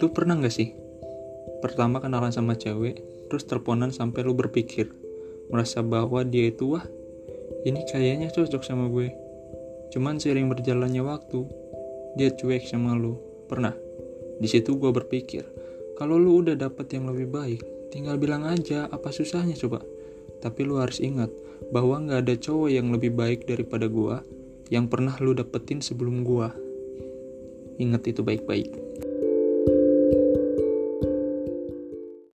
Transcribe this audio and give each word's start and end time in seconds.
Lu 0.00 0.08
pernah 0.08 0.32
gak 0.40 0.56
sih? 0.56 0.72
Pertama 1.60 2.00
kenalan 2.00 2.32
sama 2.32 2.56
cewek, 2.56 3.04
terus 3.28 3.44
teleponan 3.44 3.92
sampai 3.92 4.24
lu 4.24 4.32
berpikir, 4.32 4.88
merasa 5.52 5.84
bahwa 5.84 6.24
dia 6.24 6.48
itu 6.48 6.72
wah, 6.72 6.88
ini 7.68 7.84
kayaknya 7.84 8.32
cocok 8.32 8.64
sama 8.64 8.88
gue. 8.88 9.12
Cuman 9.92 10.16
sering 10.16 10.48
berjalannya 10.48 11.04
waktu, 11.04 11.44
dia 12.16 12.32
cuek 12.32 12.64
sama 12.64 12.96
lu. 12.96 13.20
Pernah? 13.44 13.76
Di 14.40 14.48
situ 14.48 14.80
gue 14.80 14.88
berpikir, 14.88 15.44
kalau 16.00 16.16
lu 16.16 16.40
udah 16.40 16.56
dapet 16.56 16.96
yang 16.96 17.04
lebih 17.04 17.28
baik, 17.28 17.60
tinggal 17.92 18.16
bilang 18.16 18.48
aja 18.48 18.88
apa 18.88 19.12
susahnya 19.12 19.52
coba. 19.52 19.84
Tapi 20.40 20.64
lu 20.64 20.80
harus 20.80 20.96
ingat 21.04 21.28
bahwa 21.68 22.00
nggak 22.00 22.24
ada 22.24 22.34
cowok 22.40 22.72
yang 22.72 22.88
lebih 22.88 23.12
baik 23.12 23.44
daripada 23.44 23.84
gue, 23.84 24.16
yang 24.72 24.88
pernah 24.88 25.12
lu 25.20 25.36
dapetin 25.36 25.84
sebelum 25.84 26.24
gue. 26.24 26.48
Ingat 27.76 28.08
itu 28.08 28.24
baik-baik. 28.24 28.89